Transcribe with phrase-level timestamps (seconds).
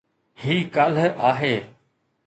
[0.43, 1.55] هي ڪالهه آهي.